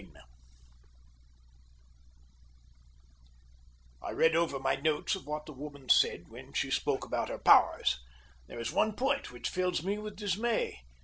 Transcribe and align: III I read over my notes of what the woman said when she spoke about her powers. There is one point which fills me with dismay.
III 0.01 0.11
I 4.01 4.09
read 4.09 4.35
over 4.35 4.57
my 4.57 4.73
notes 4.75 5.13
of 5.13 5.27
what 5.27 5.45
the 5.45 5.53
woman 5.53 5.89
said 5.89 6.27
when 6.27 6.53
she 6.53 6.71
spoke 6.71 7.05
about 7.05 7.29
her 7.29 7.37
powers. 7.37 7.99
There 8.47 8.59
is 8.59 8.71
one 8.71 8.93
point 8.95 9.29
which 9.31 9.49
fills 9.49 9.83
me 9.83 9.99
with 9.99 10.15
dismay. 10.15 10.79